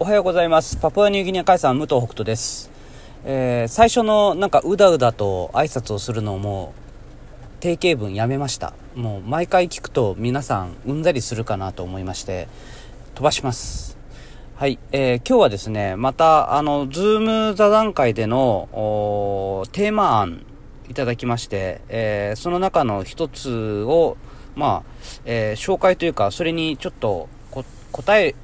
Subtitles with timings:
[0.00, 0.76] おはようございます。
[0.78, 2.68] パプアニューギニア海産武藤北斗です。
[3.24, 6.74] えー最初のなんかうだうだと挨拶をするのも
[7.60, 8.72] 定型文やめました。
[8.96, 12.48] もう毎回聞くと皆さんうんざりするかなと思いまして
[13.14, 13.96] 飛ばします。
[14.56, 20.44] はい、えー今日はですね、またあの、 Zoom 座談会でのおーテーマ案
[20.90, 24.16] いただきまして、えーその中の一つを、
[24.56, 24.90] まあ、
[25.24, 27.28] えー紹介というか、それにちょっと
[27.92, 28.34] 答え、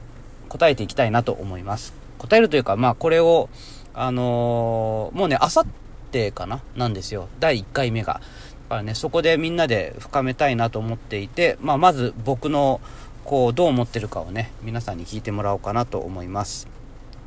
[0.51, 1.95] 答えていきたいなと思います。
[2.19, 3.49] 答えるというか、まあ、これを、
[3.95, 5.67] あのーもうね、あさっ
[6.11, 6.61] てかな？
[6.77, 7.29] なんですよ。
[7.39, 8.15] 第1回目が。
[8.15, 8.21] だ
[8.69, 12.81] からね、そこでみんなで深めたいなと思っていて、まあ、まず僕の、
[13.25, 16.69] こう、どう思ってるかをね、皆さんに聞いてもらおうかなと思います。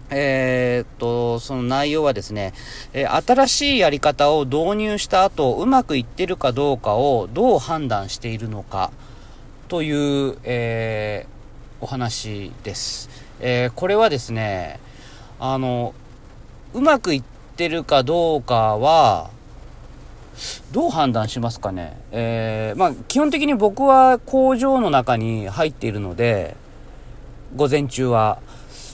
[0.10, 2.54] えっと、その内容はですね、
[2.94, 8.92] え新しいやり方を導入した後、うまくいってるかどうかをどう判断しているのか
[9.70, 9.92] とい
[10.30, 11.43] う、えー
[11.84, 13.10] お話です。
[13.42, 14.80] えーこれはですね、
[15.38, 15.94] あの、
[16.74, 17.24] うまくいっ
[17.58, 19.30] てるかどうかは、
[20.72, 22.00] どう判断しますかね。
[22.14, 26.56] えーまあ、基本的に僕は工場の中に入っているので、
[27.58, 28.40] 午前中は。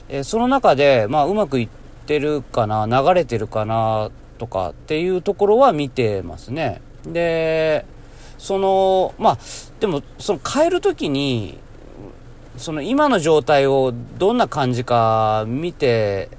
[0.10, 1.70] えーその中で、まあ、うまくいっ
[2.08, 6.82] てるかな、流れてるかな、とかっていうところは見てますね。
[7.06, 7.86] で、
[8.40, 9.38] その、まあ、
[9.80, 11.60] でも、その変えるときに、
[12.60, 16.30] その今の状態をどんな感じか見て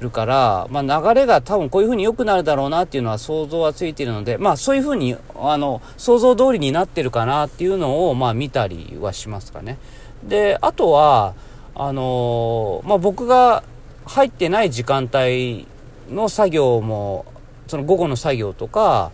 [0.00, 9.78] るから、まあ、流れが多分こういう風に良くなるだろうなっていうのは想像はついているので、まあ、そういう風に、あの、想像通りになってるかなっていうのを、まあ、見たりはしますかね。
[10.22, 11.34] で、あとは、
[11.74, 13.62] あのまあ、僕が
[14.04, 15.66] 入ってない時間帯
[16.10, 17.24] の作業も、
[17.68, 19.12] その午後の作業とか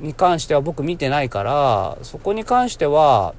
[0.00, 3.34] に関しては僕見てないから、そこに関しては、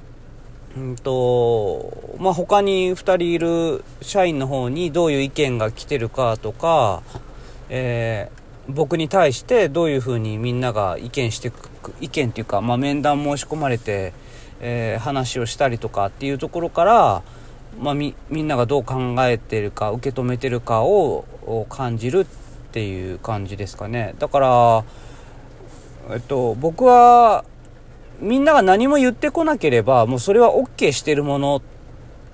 [0.76, 7.02] うんと、まあ、他に2人いる社員の方にどういう意見が来てるかとか、
[7.70, 11.70] えー僕に対してどういうふうにみんなが意見してく、
[12.02, 14.12] 意見っていうか、まあ、面談申し込まれて、
[14.60, 17.24] えー話をしたりとかっていうところから、
[17.80, 22.26] まあ、み、みんながどう考えてるか、受け止めてるかをを感じるっ
[22.74, 24.16] ていう感じですかね。
[24.20, 24.84] だから、
[26.12, 27.46] えっと、僕は、
[28.20, 31.62] みんなが何も言ってこなければ、もうそれは OK してるもの、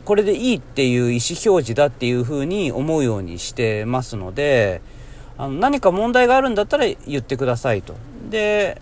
[0.05, 4.81] これでいいっていう意思表示だっていうふうに思うようにしてますので、
[5.38, 7.95] あの何か問題があるんだったら言ってくださいと。
[8.29, 8.81] で、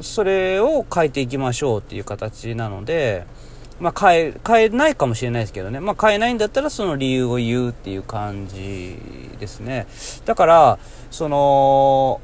[0.00, 3.26] それを変えていきましょうっていう形なので、
[3.80, 5.80] まあ変え、変えないかもしれないですけどね。
[5.80, 8.98] まあ変えないんだったらその理由を言うっていう感じ
[9.38, 9.86] ですね。
[10.24, 10.78] だから、
[11.10, 12.20] その、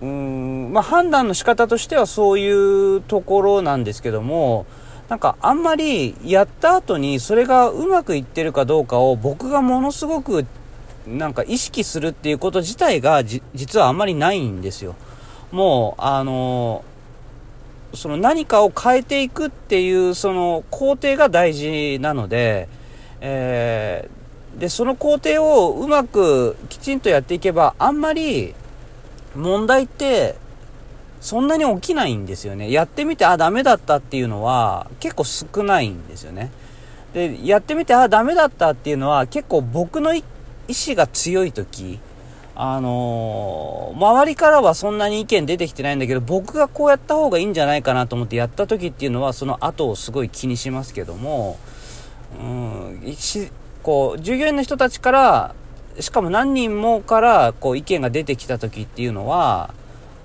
[0.00, 4.66] うーん、まあ判断の仕方としてはそういうところなんですけども、
[5.08, 10.46] なんかあんまりやった後にそれがうまくいってるかどうかを僕がものすごく
[11.06, 14.96] なんか意識するっていうこと自体が実はあんまりないんですよ。
[15.50, 16.84] もう、あの
[17.94, 22.68] その何かを変えていくっていうその工程が大事なので、
[23.20, 24.18] えー
[24.60, 28.54] で、その工程をうまくきちんとやっていけば、あんまり
[29.34, 30.36] 問題って
[31.20, 32.70] そんなに起きないんですよね。
[32.70, 36.50] やってみて、あ、ダメだったっていうのは結構少ないんですよね。
[37.12, 40.22] で、やってみて、あ、ダメだったっていうのは結構僕の意
[40.70, 41.98] 志が強い時、
[42.54, 51.58] あのー周りからはそんなに意見出てきてないんだけど、僕がこうやった方がいいんじゃないかなと思ってやった時っていうのは、その後をすごい気にしますけども、
[52.40, 53.16] うん、
[53.82, 55.54] こう、従業員の人たちから、
[56.00, 59.74] しかも何人もから、こう、意見が出てきた時っていうのは、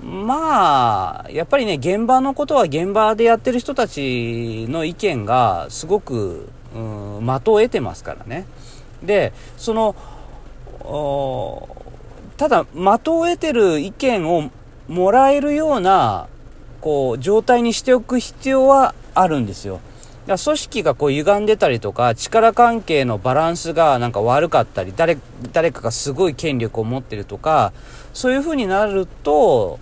[0.03, 8.45] まあ、やっぱりね、現場のことは現場でやってる人たちの意見がすごく、うん、的を得てますからね。
[9.01, 9.95] で、その、
[12.37, 14.51] ただ、的を得てる意見を
[14.87, 16.27] もらえるような、
[16.81, 19.79] こう、状態にしておく必要はあるんですよ。
[20.27, 25.17] だ組織がこう歪んでたりとか、力関係のバランスがなんか悪かったり、誰、
[25.51, 27.73] 誰かがすごい権力を持ってるとか、
[28.13, 29.79] そういう風になると、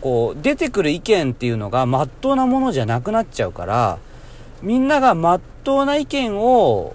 [0.00, 3.98] こう、出てくる意見っていうのが真っ当なものじゃなくなっちゃうから、
[4.62, 6.94] みんなが真っ当な意見を、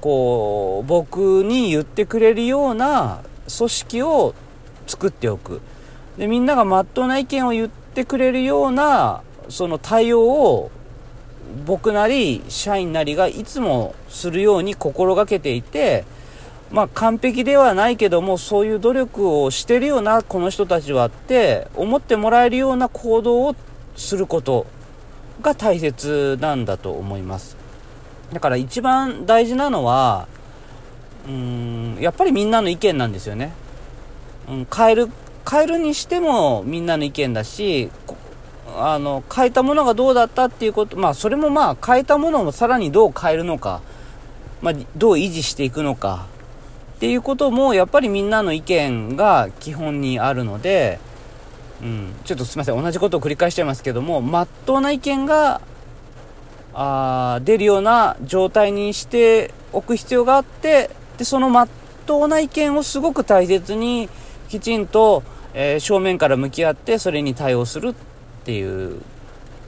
[0.00, 3.20] こう、僕に言ってくれるような
[3.56, 4.34] 組織を
[4.86, 5.62] 作っておく。
[6.18, 10.70] で、みんなが真っ当な意見を言ってくれるような、その対応を、
[11.66, 16.04] 僕なり、社員なりがいつもするように心がけていて、
[16.70, 23.56] まあ完璧ではないけども、そういう努力をしてるような、この人たちはって思ってもらえるような行動を
[23.96, 24.66] すること
[25.40, 27.56] が大切なんだと思います。
[28.32, 30.28] だから一番大事なのは、
[31.26, 33.52] うーんやっぱりみんなの意見なんですよね、
[34.48, 35.08] うん、変える
[35.48, 37.90] 変えるにしてもみんなの意見だし
[38.80, 43.80] あの変えたものがどうだったっていうことまあそれもまあ変えたものをさらにどう変えるのか、
[44.62, 46.26] まあ、どう維持していくのか
[46.96, 50.98] っていうこともやっぱりみんなの意見が基本にあるので、
[51.80, 55.60] うん、ちょっとすみません同じことを繰り返しちゃいますけどもまっとうな意見が
[56.74, 61.68] あ出るような状態にしておく必要があってでそのまっ
[62.06, 64.08] とうな意見をすごく大切に
[64.48, 65.22] きちんと、
[65.54, 67.94] えー、正面から向き合ってそれに対応する
[68.48, 69.02] ていう、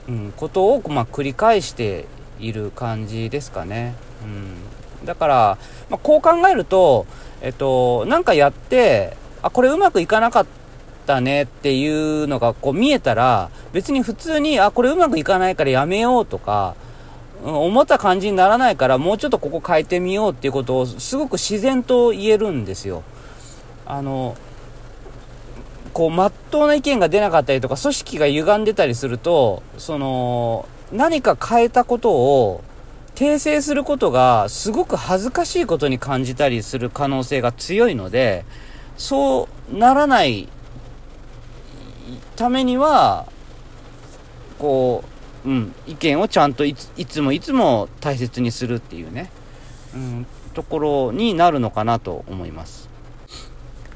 [0.09, 2.07] うん、ことを、まあ、繰り返して
[2.39, 3.93] いる感じですかね。
[4.23, 5.57] うん、だから、
[5.91, 7.05] まあ、こう考えると、
[7.41, 10.45] えっと、なんかやって、あ、これうまくいかなかっ
[11.05, 16.73] たねっていうのがこう見えたら、別に普通に、あ、これうまくいかないからやめようとか、
[17.43, 23.03] 思った感じにならないからもうちょっとここ変えてみようっていうことをすごく自然と言えるんですよ。
[23.85, 24.35] あの
[26.01, 32.63] こう真っ当な意見が出なかったりとか組織が歪んでたりするとその何か変えたことを
[33.13, 38.45] 訂正することがすごく恥ずかしいことに感じたりする可能性が強いので
[38.97, 40.49] そうならない
[42.35, 43.27] ためには
[44.57, 45.03] こ
[45.45, 49.31] ううん、意見をちゃんといつもいつも大切にするっていうね、
[49.93, 50.25] うん、
[50.55, 52.89] ところになるのかなと思います。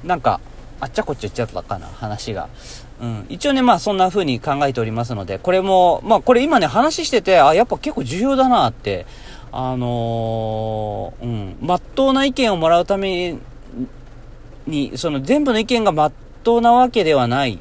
[0.04, 0.40] なんか、
[0.85, 2.47] あっちゃこっちゃ言っちゃったかな、話が。
[3.01, 9.07] うん、一応ね、まあそんな風に考えておりますので、これも、まあこれ今ね、話してて、あ、やっぱ結構重要だなって、
[9.51, 13.35] あのー、うん、まっとうな意見をもらうため
[14.67, 16.11] に、その全部の意見がまっ
[16.43, 17.57] とうなわけではない。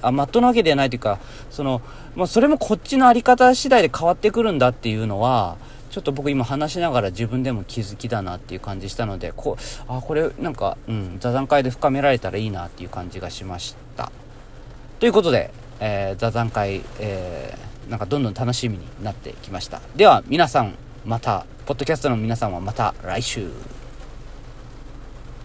[0.00, 1.18] あ、まっとうなわけではないというか、
[1.50, 1.82] その、
[2.16, 5.58] まあ、それもこっちのあり方次第で変わってくるんだっていうのは、
[5.92, 14.10] ちょっと僕今話しながら自分でも気づきだなっていう感じしたので、こう、あ、これなんか、うん、座談会で深められたらいいなっていう感じがしました。
[14.98, 15.50] ということで、
[15.80, 19.82] えー、座談会、えー、なんかどんどん楽しみになってきました。
[19.94, 23.50] では皆さん、また、ポッドキャストの皆さんはまた来週。